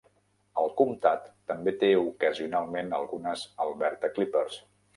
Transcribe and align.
El 0.61 0.71
comtat 0.79 1.27
també 1.51 1.73
té 1.85 1.91
ocasionalment 2.01 2.91
algunes 3.03 3.47
"Alberta 3.69 4.13
clippers". 4.19 4.61